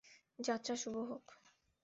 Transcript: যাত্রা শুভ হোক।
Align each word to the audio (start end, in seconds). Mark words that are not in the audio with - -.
যাত্রা 0.39 0.75
শুভ 0.75 0.95
হোক। 1.09 1.25